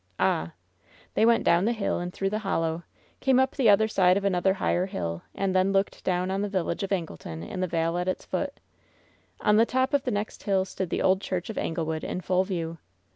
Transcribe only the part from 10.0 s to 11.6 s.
the next hill stood the Old Church of